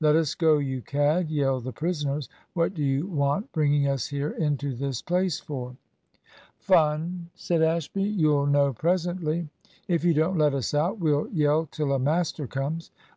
"Let 0.00 0.16
us 0.16 0.34
go, 0.34 0.58
you 0.58 0.82
cad!" 0.82 1.30
yelled 1.30 1.62
the 1.62 1.70
prisoners. 1.70 2.28
"What 2.54 2.74
do 2.74 2.82
you 2.82 3.06
want 3.06 3.52
bringing 3.52 3.86
us 3.86 4.08
here 4.08 4.30
into 4.30 4.74
this 4.74 5.00
place 5.00 5.38
for?" 5.38 5.76
"Fun," 6.58 7.30
said 7.36 7.62
Ashby. 7.62 8.02
"You'll 8.02 8.46
know 8.46 8.72
presently." 8.72 9.48
"If 9.86 10.02
you 10.04 10.12
don't 10.12 10.38
let 10.38 10.54
us 10.54 10.74
out, 10.74 10.98
we'll 10.98 11.28
yell 11.28 11.66
till 11.70 11.92
a 11.92 12.00
master 12.00 12.48
comes." 12.48 12.90